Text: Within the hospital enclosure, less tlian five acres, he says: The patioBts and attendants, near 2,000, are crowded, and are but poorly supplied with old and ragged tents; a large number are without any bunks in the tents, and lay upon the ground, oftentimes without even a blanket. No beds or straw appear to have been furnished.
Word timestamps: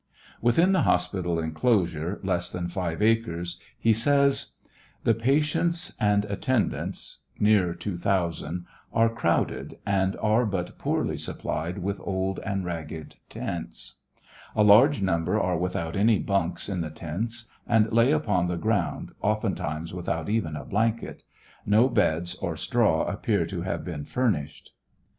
Within 0.41 0.71
the 0.71 0.81
hospital 0.81 1.37
enclosure, 1.39 2.19
less 2.23 2.51
tlian 2.51 2.71
five 2.71 3.03
acres, 3.03 3.59
he 3.77 3.93
says: 3.93 4.53
The 5.03 5.13
patioBts 5.13 5.95
and 5.99 6.25
attendants, 6.25 7.19
near 7.39 7.75
2,000, 7.75 8.65
are 8.93 9.09
crowded, 9.13 9.77
and 9.85 10.15
are 10.15 10.43
but 10.47 10.79
poorly 10.79 11.17
supplied 11.17 11.83
with 11.83 11.99
old 12.01 12.39
and 12.39 12.65
ragged 12.65 13.17
tents; 13.29 13.99
a 14.55 14.63
large 14.63 15.03
number 15.03 15.39
are 15.39 15.59
without 15.59 15.95
any 15.95 16.17
bunks 16.17 16.67
in 16.67 16.81
the 16.81 16.89
tents, 16.89 17.45
and 17.67 17.93
lay 17.93 18.09
upon 18.09 18.47
the 18.47 18.57
ground, 18.57 19.11
oftentimes 19.21 19.93
without 19.93 20.27
even 20.29 20.55
a 20.55 20.65
blanket. 20.65 21.21
No 21.63 21.87
beds 21.87 22.33
or 22.41 22.57
straw 22.57 23.03
appear 23.03 23.45
to 23.45 23.61
have 23.61 23.85
been 23.85 24.05
furnished. 24.05 24.71